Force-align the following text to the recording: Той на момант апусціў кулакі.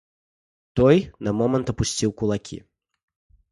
Той 0.79 0.97
на 1.27 1.35
момант 1.43 1.71
апусціў 1.75 2.17
кулакі. 2.23 2.61